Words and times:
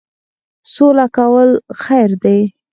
سوله 0.73 1.05
کول 1.15 1.49
خیر 1.81 2.11
دی 2.23 2.39